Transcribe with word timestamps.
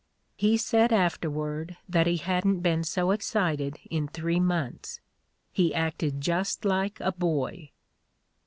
He 0.35 0.57
said 0.57 0.91
after 0.91 1.29
ward 1.29 1.77
that 1.87 2.07
he 2.07 2.17
hadn't 2.17 2.61
been 2.61 2.83
so 2.83 3.11
excited 3.11 3.77
in 3.87 4.07
three 4.07 4.39
months. 4.39 4.99
He 5.51 5.75
acted 5.75 6.19
just 6.21 6.65
like 6.65 6.99
a 6.99 7.11
boy." 7.11 7.69